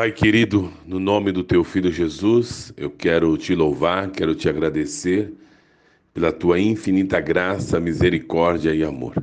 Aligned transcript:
Pai 0.00 0.12
querido, 0.12 0.72
no 0.86 0.98
nome 0.98 1.30
do 1.30 1.44
teu 1.44 1.62
filho 1.62 1.92
Jesus, 1.92 2.72
eu 2.74 2.90
quero 2.90 3.36
te 3.36 3.54
louvar, 3.54 4.10
quero 4.10 4.34
te 4.34 4.48
agradecer 4.48 5.30
pela 6.14 6.32
tua 6.32 6.58
infinita 6.58 7.20
graça, 7.20 7.78
misericórdia 7.78 8.74
e 8.74 8.82
amor. 8.82 9.22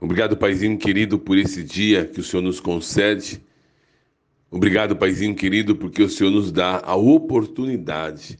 Obrigado, 0.00 0.34
Paizinho 0.34 0.78
querido, 0.78 1.18
por 1.18 1.36
esse 1.36 1.62
dia 1.62 2.06
que 2.06 2.20
o 2.20 2.24
Senhor 2.24 2.42
nos 2.42 2.58
concede. 2.58 3.42
Obrigado, 4.50 4.96
Paizinho 4.96 5.34
querido, 5.34 5.76
porque 5.76 6.02
o 6.02 6.08
Senhor 6.08 6.30
nos 6.30 6.50
dá 6.50 6.80
a 6.82 6.96
oportunidade 6.96 8.38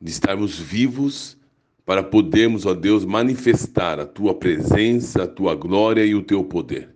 de 0.00 0.10
estarmos 0.10 0.58
vivos 0.58 1.36
para 1.84 2.02
podermos, 2.02 2.64
ó 2.64 2.72
Deus, 2.72 3.04
manifestar 3.04 4.00
a 4.00 4.06
tua 4.06 4.34
presença, 4.34 5.24
a 5.24 5.28
tua 5.28 5.54
glória 5.54 6.06
e 6.06 6.14
o 6.14 6.22
teu 6.22 6.42
poder. 6.42 6.95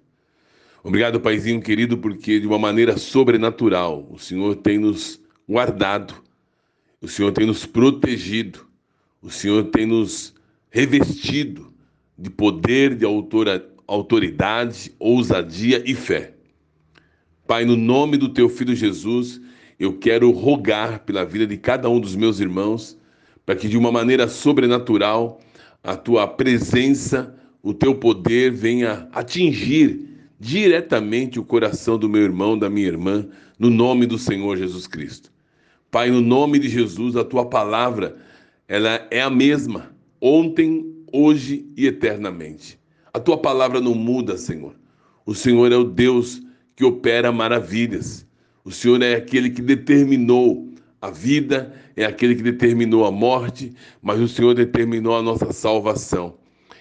Obrigado, 0.83 1.21
Paizinho 1.21 1.61
querido, 1.61 1.99
porque 1.99 2.41
de 2.41 2.47
uma 2.47 2.59
maneira 2.59 2.97
sobrenatural 2.97 4.09
o 4.11 4.19
Senhor 4.19 4.57
tem 4.57 4.79
nos 4.79 5.21
guardado, 5.47 6.15
o 7.03 7.09
Senhor 7.09 7.33
tem 7.33 7.47
nos 7.47 7.67
protegido, 7.67 8.67
o 9.21 9.31
Senhor 9.31 9.65
tem 9.65 9.85
nos 9.85 10.35
revestido 10.71 11.71
de 12.17 12.31
poder, 12.31 12.95
de 12.95 13.05
autoridade, 13.87 14.93
ousadia 14.99 15.83
e 15.85 15.95
fé. 15.95 16.33
Pai, 17.47 17.67
no 17.67 17.77
nome 17.77 18.17
do 18.17 18.31
teu 18.31 18.49
filho 18.49 18.75
Jesus, 18.75 19.39
eu 19.79 19.99
quero 19.99 20.31
rogar 20.31 21.01
pela 21.01 21.25
vida 21.25 21.47
de 21.47 21.59
cada 21.59 21.91
um 21.91 22.01
dos 22.01 22.17
meus 22.17 22.41
irmãos 22.41 22.97
para 23.45 23.55
que 23.55 23.69
de 23.69 23.77
uma 23.77 23.93
maneira 23.93 24.29
sobrenatural 24.29 25.41
a 25.83 25.97
tua 25.97 26.27
presença, 26.27 27.35
o 27.63 27.75
teu 27.75 27.95
poder 27.95 28.53
venha 28.53 29.09
atingir 29.13 30.10
diretamente 30.41 31.39
o 31.39 31.45
coração 31.45 31.99
do 31.99 32.09
meu 32.09 32.23
irmão, 32.23 32.59
da 32.59 32.69
minha 32.69 32.89
irmã, 32.89 33.29
no 33.59 33.71
nome 33.71 34.07
do 34.07 34.19
Senhor 34.19 34.57
Jesus 34.57 34.87
Cristo. 34.87 35.31
Pai, 35.91 36.11
no 36.11 36.21
nome 36.21 36.59
de 36.59 36.69
Jesus, 36.69 37.15
a 37.15 37.25
tua 37.25 37.45
palavra, 37.45 38.17
ela 38.67 39.07
é 39.11 39.21
a 39.21 39.29
mesma, 39.31 39.95
ontem, 40.21 40.93
hoje 41.13 41.67
e 41.77 41.87
eternamente. 41.87 42.79
A 43.13 43.21
tua 43.21 43.37
palavra 43.37 43.81
não 43.81 43.95
muda, 43.95 44.39
Senhor. 44.39 44.75
O 45.27 45.35
Senhor 45.35 45.71
é 45.71 45.77
o 45.77 45.85
Deus 45.85 46.41
que 46.75 46.85
opera 46.85 47.31
maravilhas. 47.31 48.27
O 48.65 48.71
Senhor 48.71 49.03
é 49.03 49.15
aquele 49.15 49.51
que 49.51 49.61
determinou 49.61 50.71
a 51.01 51.11
vida 51.11 51.73
é 51.97 52.05
aquele 52.05 52.35
que 52.35 52.43
determinou 52.43 53.05
a 53.05 53.11
morte, 53.11 53.73
mas 54.03 54.21
o 54.21 54.29
Senhor 54.29 54.55
determinou 54.55 55.17
a 55.17 55.23
nossa 55.23 55.53
salvação. 55.53 56.39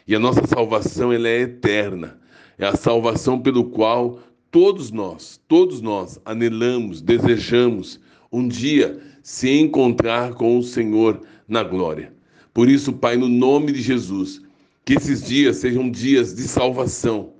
E 0.08 0.16
a 0.16 0.20
nossa 0.20 0.46
salvação 0.46 1.14
ela 1.14 1.28
é 1.28 1.42
eterna. 1.42 2.20
É 2.60 2.66
a 2.66 2.76
salvação 2.76 3.40
pelo 3.40 3.64
qual 3.64 4.20
todos 4.52 4.92
nós, 4.92 5.40
todos 5.48 5.82
nós 5.82 6.20
anelamos, 6.26 7.02
desejamos 7.02 8.02
um 8.30 8.48
dia 8.48 9.00
se 9.24 9.50
encontrar 9.50 10.34
com 10.34 10.58
o 10.58 10.64
Senhor 10.64 11.22
na 11.48 11.64
glória. 11.64 12.14
Por 12.54 12.70
isso, 12.70 12.92
Pai, 12.92 13.16
no 13.16 13.30
nome 13.30 13.72
de 13.72 13.82
Jesus, 13.82 14.42
que 14.84 14.96
esses 14.96 15.24
dias 15.24 15.56
sejam 15.56 15.90
dias 15.90 16.36
de 16.36 16.42
salvação, 16.44 17.32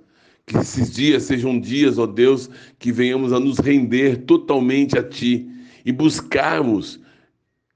que 0.46 0.56
esses 0.56 0.90
dias 0.90 1.24
sejam 1.24 1.60
dias, 1.60 1.98
ó 1.98 2.06
Deus, 2.06 2.48
que 2.78 2.90
venhamos 2.90 3.34
a 3.34 3.38
nos 3.38 3.58
render 3.58 4.24
totalmente 4.24 4.98
a 4.98 5.02
Ti 5.02 5.46
e 5.84 5.92
buscarmos 5.92 6.98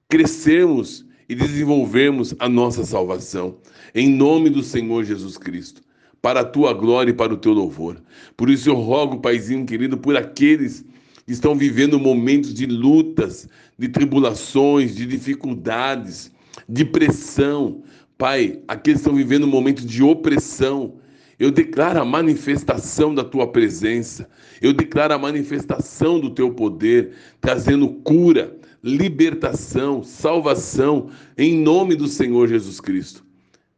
crescermos 0.09 1.05
e 1.29 1.35
desenvolvermos 1.35 2.35
a 2.39 2.49
nossa 2.49 2.85
salvação. 2.85 3.59
Em 3.95 4.09
nome 4.09 4.49
do 4.49 4.63
Senhor 4.63 5.05
Jesus 5.05 5.37
Cristo. 5.37 5.84
Para 6.25 6.41
a 6.41 6.45
tua 6.45 6.73
glória 6.73 7.11
e 7.11 7.15
para 7.15 7.35
o 7.35 7.37
teu 7.37 7.53
louvor. 7.53 8.01
Por 8.35 8.49
isso 8.49 8.71
eu 8.71 8.77
rogo, 8.77 9.21
Paizinho 9.21 9.67
querido, 9.67 9.99
por 9.99 10.17
aqueles 10.17 10.83
que 11.27 11.33
estão 11.33 11.55
vivendo 11.55 12.01
momentos 12.01 12.55
de 12.55 12.65
lutas, 12.65 13.47
de 13.79 13.91
tribulações, 13.91 14.97
de 14.97 15.05
dificuldades, 15.05 16.33
de 16.67 16.83
pressão. 16.83 17.83
Pai, 18.17 18.59
aqueles 18.67 19.03
que 19.03 19.07
estão 19.07 19.15
vivendo 19.15 19.47
momentos 19.47 19.85
de 19.85 20.03
opressão, 20.03 20.95
eu 21.39 21.51
declaro 21.51 22.01
a 22.01 22.07
manifestação 22.07 23.15
da 23.15 23.23
tua 23.23 23.47
presença. 23.47 24.27
Eu 24.63 24.73
declaro 24.73 25.13
a 25.13 25.19
manifestação 25.19 26.19
do 26.19 26.31
teu 26.31 26.55
poder, 26.55 27.13
trazendo 27.39 27.87
cura, 27.87 28.57
libertação, 28.83 30.03
salvação, 30.03 31.11
em 31.37 31.55
nome 31.55 31.95
do 31.95 32.09
Senhor 32.09 32.49
Jesus 32.49 32.81
Cristo. 32.81 33.23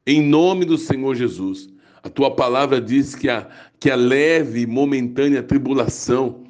Em 0.07 0.23
nome 0.23 0.65
do 0.65 0.79
Senhor 0.79 1.17
Jesus. 1.17 1.75
A 2.07 2.09
tua 2.09 2.31
palavra 2.31 2.81
diz 2.81 3.17
que 3.17 3.29
a, 3.29 3.49
que 3.81 3.91
a 3.91 3.97
leve 3.97 4.61
e 4.61 4.67
momentânea 4.67 5.43
tribulação 5.43 6.45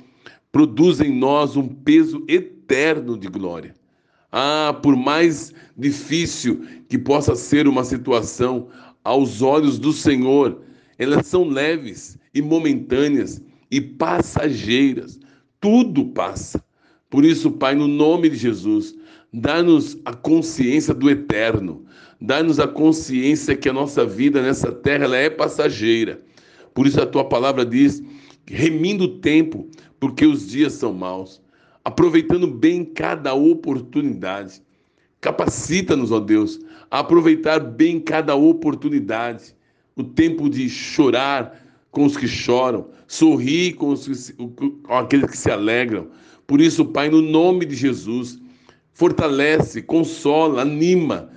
produz 0.52 1.00
em 1.00 1.10
nós 1.10 1.56
um 1.56 1.66
peso 1.66 2.22
eterno 2.28 3.16
de 3.16 3.26
glória. 3.26 3.74
Ah, 4.30 4.78
por 4.82 4.94
mais 4.94 5.54
difícil 5.74 6.62
que 6.90 6.98
possa 6.98 7.34
ser 7.34 7.66
uma 7.66 7.84
situação, 7.84 8.68
aos 9.02 9.40
olhos 9.40 9.78
do 9.78 9.94
Senhor, 9.94 10.60
elas 10.98 11.26
são 11.26 11.48
leves 11.48 12.18
e 12.34 12.42
momentâneas 12.42 13.42
e 13.70 13.80
passageiras. 13.80 15.18
Tudo 15.58 16.04
passa. 16.08 16.62
Por 17.08 17.24
isso, 17.24 17.50
Pai, 17.52 17.74
no 17.74 17.86
nome 17.86 18.28
de 18.28 18.36
Jesus, 18.36 18.94
dá-nos 19.32 19.98
a 20.04 20.12
consciência 20.12 20.92
do 20.92 21.08
eterno. 21.08 21.84
Dá-nos 22.20 22.58
a 22.58 22.66
consciência 22.66 23.56
que 23.56 23.68
a 23.68 23.72
nossa 23.72 24.04
vida 24.04 24.42
nessa 24.42 24.72
terra 24.72 25.04
ela 25.04 25.16
é 25.16 25.30
passageira. 25.30 26.20
Por 26.74 26.86
isso 26.86 27.00
a 27.00 27.06
tua 27.06 27.24
palavra 27.24 27.64
diz, 27.64 28.02
remindo 28.46 29.04
o 29.04 29.18
tempo, 29.18 29.68
porque 30.00 30.26
os 30.26 30.48
dias 30.48 30.72
são 30.74 30.92
maus. 30.92 31.40
Aproveitando 31.84 32.46
bem 32.46 32.84
cada 32.84 33.34
oportunidade. 33.34 34.62
Capacita-nos, 35.20 36.10
ó 36.12 36.20
Deus, 36.20 36.60
a 36.90 37.00
aproveitar 37.00 37.58
bem 37.60 38.00
cada 38.00 38.34
oportunidade 38.34 39.54
o 39.96 40.04
tempo 40.04 40.48
de 40.48 40.68
chorar 40.68 41.58
com 41.90 42.04
os 42.04 42.16
que 42.16 42.28
choram, 42.28 42.88
sorrir 43.06 43.74
com, 43.74 43.88
os, 43.88 44.30
com 44.36 44.94
aqueles 44.94 45.30
que 45.30 45.38
se 45.38 45.50
alegram. 45.50 46.08
Por 46.46 46.60
isso, 46.60 46.84
Pai, 46.84 47.10
no 47.10 47.20
nome 47.20 47.64
de 47.64 47.74
Jesus, 47.74 48.38
fortalece, 48.92 49.82
consola, 49.82 50.62
anima, 50.62 51.30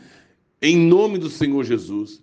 em 0.61 0.77
nome 0.77 1.17
do 1.17 1.29
Senhor 1.29 1.63
Jesus. 1.63 2.21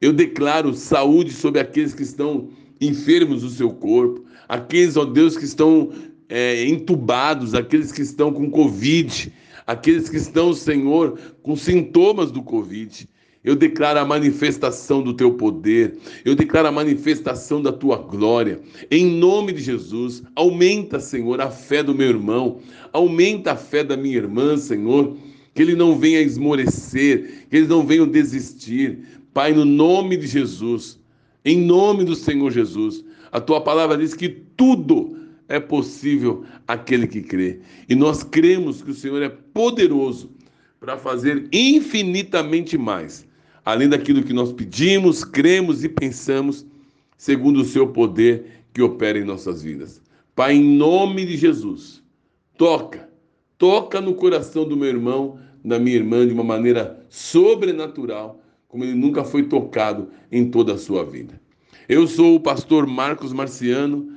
Eu 0.00 0.12
declaro 0.12 0.74
saúde 0.74 1.32
sobre 1.32 1.60
aqueles 1.60 1.94
que 1.94 2.02
estão 2.02 2.50
enfermos 2.80 3.42
do 3.42 3.48
seu 3.48 3.70
corpo, 3.70 4.24
aqueles, 4.48 4.96
ó 4.96 5.04
Deus, 5.04 5.36
que 5.36 5.44
estão 5.44 5.90
é, 6.28 6.66
entubados, 6.66 7.54
aqueles 7.54 7.90
que 7.90 8.02
estão 8.02 8.32
com 8.32 8.50
Covid, 8.50 9.32
aqueles 9.66 10.08
que 10.08 10.16
estão, 10.16 10.52
Senhor, 10.52 11.18
com 11.42 11.56
sintomas 11.56 12.30
do 12.30 12.42
Covid. 12.42 13.08
Eu 13.44 13.54
declaro 13.54 13.98
a 13.98 14.06
manifestação 14.06 15.02
do 15.02 15.12
teu 15.12 15.34
poder. 15.34 15.98
Eu 16.24 16.34
declaro 16.34 16.68
a 16.68 16.72
manifestação 16.72 17.60
da 17.60 17.70
tua 17.70 17.98
glória. 17.98 18.58
Em 18.90 19.04
nome 19.04 19.52
de 19.52 19.60
Jesus, 19.60 20.22
aumenta, 20.34 20.98
Senhor, 20.98 21.38
a 21.42 21.50
fé 21.50 21.82
do 21.82 21.94
meu 21.94 22.08
irmão. 22.08 22.60
Aumenta 22.90 23.52
a 23.52 23.56
fé 23.56 23.84
da 23.84 23.98
minha 23.98 24.16
irmã, 24.16 24.56
Senhor. 24.56 25.14
Que 25.52 25.60
ele 25.60 25.74
não 25.74 25.98
venha 25.98 26.22
esmorecer, 26.22 27.46
que 27.50 27.56
eles 27.56 27.68
não 27.68 27.86
venham 27.86 28.08
desistir. 28.08 29.00
Pai, 29.34 29.52
no 29.52 29.66
nome 29.66 30.16
de 30.16 30.26
Jesus, 30.26 30.98
em 31.44 31.60
nome 31.60 32.02
do 32.02 32.14
Senhor 32.14 32.50
Jesus, 32.50 33.04
a 33.30 33.42
tua 33.42 33.60
palavra 33.60 33.98
diz 33.98 34.14
que 34.14 34.28
tudo 34.28 35.18
é 35.48 35.60
possível 35.60 36.44
aquele 36.66 37.06
que 37.06 37.20
crê. 37.20 37.60
E 37.90 37.94
nós 37.94 38.22
cremos 38.22 38.80
que 38.80 38.90
o 38.90 38.94
Senhor 38.94 39.22
é 39.22 39.28
poderoso 39.28 40.30
para 40.80 40.96
fazer 40.96 41.46
infinitamente 41.52 42.78
mais 42.78 43.26
além 43.64 43.88
daquilo 43.88 44.22
que 44.22 44.32
nós 44.32 44.52
pedimos, 44.52 45.24
cremos 45.24 45.82
e 45.82 45.88
pensamos, 45.88 46.66
segundo 47.16 47.62
o 47.62 47.64
seu 47.64 47.88
poder 47.88 48.64
que 48.72 48.82
opera 48.82 49.18
em 49.18 49.24
nossas 49.24 49.62
vidas. 49.62 50.02
Pai, 50.34 50.54
em 50.54 50.76
nome 50.76 51.24
de 51.24 51.36
Jesus, 51.36 52.02
toca, 52.58 53.08
toca 53.56 54.00
no 54.00 54.14
coração 54.14 54.68
do 54.68 54.76
meu 54.76 54.88
irmão, 54.88 55.38
da 55.64 55.78
minha 55.78 55.96
irmã, 55.96 56.26
de 56.26 56.34
uma 56.34 56.44
maneira 56.44 57.04
sobrenatural, 57.08 58.40
como 58.68 58.84
ele 58.84 58.94
nunca 58.94 59.24
foi 59.24 59.44
tocado 59.44 60.10
em 60.30 60.50
toda 60.50 60.74
a 60.74 60.78
sua 60.78 61.04
vida. 61.04 61.40
Eu 61.88 62.06
sou 62.06 62.34
o 62.34 62.40
pastor 62.40 62.86
Marcos 62.86 63.32
Marciano, 63.32 64.12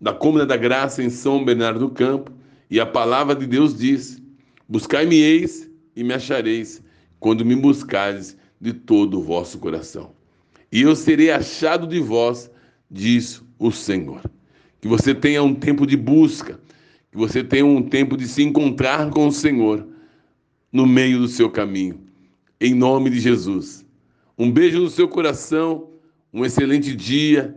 da 0.00 0.12
Cômoda 0.12 0.46
da 0.46 0.56
Graça 0.56 1.02
em 1.02 1.10
São 1.10 1.44
Bernardo 1.44 1.80
do 1.80 1.90
Campo, 1.90 2.30
e 2.70 2.78
a 2.78 2.86
palavra 2.86 3.34
de 3.34 3.46
Deus 3.46 3.76
diz: 3.76 4.22
Buscai-me-eis 4.68 5.70
e 5.96 6.04
me 6.04 6.12
achareis, 6.12 6.82
quando 7.18 7.44
me 7.44 7.56
buscares 7.56 8.36
de 8.60 8.72
todo 8.72 9.18
o 9.18 9.22
vosso 9.22 9.58
coração. 9.58 10.12
E 10.70 10.82
eu 10.82 10.94
serei 10.94 11.30
achado 11.30 11.86
de 11.86 12.00
vós, 12.00 12.50
diz 12.90 13.42
o 13.58 13.70
Senhor. 13.70 14.20
Que 14.80 14.88
você 14.88 15.14
tenha 15.14 15.42
um 15.42 15.54
tempo 15.54 15.86
de 15.86 15.96
busca, 15.96 16.60
que 17.10 17.16
você 17.16 17.42
tenha 17.42 17.64
um 17.64 17.82
tempo 17.82 18.16
de 18.16 18.28
se 18.28 18.42
encontrar 18.42 19.10
com 19.10 19.26
o 19.26 19.32
Senhor 19.32 19.86
no 20.72 20.86
meio 20.86 21.18
do 21.18 21.28
seu 21.28 21.50
caminho. 21.50 22.00
Em 22.60 22.74
nome 22.74 23.10
de 23.10 23.20
Jesus. 23.20 23.84
Um 24.36 24.50
beijo 24.50 24.80
no 24.80 24.90
seu 24.90 25.08
coração, 25.08 25.88
um 26.32 26.44
excelente 26.44 26.94
dia. 26.94 27.56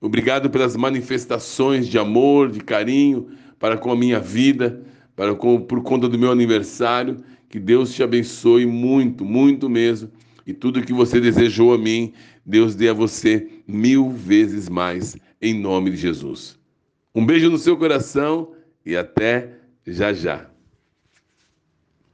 Obrigado 0.00 0.50
pelas 0.50 0.76
manifestações 0.76 1.88
de 1.88 1.98
amor, 1.98 2.50
de 2.50 2.60
carinho, 2.60 3.28
para 3.58 3.76
com 3.76 3.90
a 3.90 3.96
minha 3.96 4.20
vida, 4.20 4.82
para 5.16 5.34
com, 5.34 5.60
por 5.60 5.82
conta 5.82 6.08
do 6.08 6.18
meu 6.18 6.30
aniversário. 6.30 7.16
Que 7.48 7.58
Deus 7.58 7.94
te 7.94 8.02
abençoe 8.02 8.66
muito, 8.66 9.24
muito 9.24 9.68
mesmo. 9.68 10.10
E 10.48 10.54
tudo 10.54 10.82
que 10.82 10.94
você 10.94 11.20
desejou 11.20 11.74
a 11.74 11.78
mim, 11.78 12.14
Deus 12.44 12.74
dê 12.74 12.88
a 12.88 12.94
você 12.94 13.46
mil 13.66 14.10
vezes 14.10 14.66
mais, 14.66 15.14
em 15.42 15.52
nome 15.52 15.90
de 15.90 15.98
Jesus. 15.98 16.58
Um 17.14 17.26
beijo 17.26 17.50
no 17.50 17.58
seu 17.58 17.76
coração 17.76 18.54
e 18.82 18.96
até 18.96 19.58
já 19.86 20.10
já. 20.14 20.50